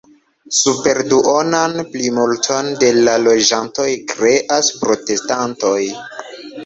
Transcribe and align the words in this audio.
Superduonan 0.59 1.75
plimulton 1.91 2.71
de 2.85 2.89
la 3.09 3.13
loĝantoj 3.29 3.87
kreas 4.13 4.73
protestantoj. 4.83 5.77